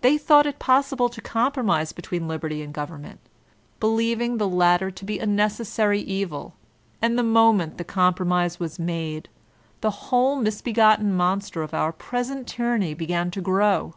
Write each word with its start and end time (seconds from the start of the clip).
They 0.00 0.18
thought 0.18 0.46
it 0.46 0.58
possible 0.58 1.08
to 1.08 1.20
com 1.20 1.52
promise 1.52 1.92
between 1.92 2.26
liberty 2.26 2.62
and 2.62 2.74
government, 2.74 3.20
believing 3.78 4.38
the 4.38 4.48
btter 4.48 4.92
to 4.92 5.04
be 5.04 5.20
''a 5.20 5.28
necessary 5.28 6.02
evir\ 6.04 6.50
and 7.00 7.16
the 7.16 7.22
moment 7.22 7.78
the 7.78 7.84
com 7.84 8.12
promise 8.14 8.58
was 8.58 8.80
made, 8.80 9.28
the 9.80 10.08
whole 10.10 10.34
misbegotten 10.34 11.14
monster 11.14 11.62
of 11.62 11.74
our 11.74 11.92
132 11.92 11.94
VOLTAIRINE 11.94 11.94
DE 11.94 12.02
ClEYRE 12.02 12.10
present 12.10 12.46
tyranny 12.48 12.94
b^an 12.96 13.30
to 13.32 13.40
grow. 13.40 13.94